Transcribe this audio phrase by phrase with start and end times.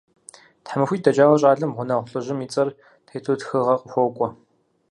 [0.63, 2.69] ТхьэмахуитӀ дэкӀауэ щӀалэм гъунэгъу лӀыжьым и цӀэр
[3.07, 4.27] тету тхыгъэ къыхуокӀуэ.